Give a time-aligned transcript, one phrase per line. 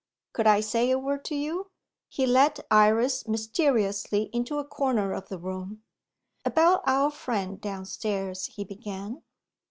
[0.33, 1.67] Could I say a word to you?"
[2.09, 5.83] He led Iris mysteriously into a corner of the room.
[6.43, 9.21] "About our friend downstairs?" he began.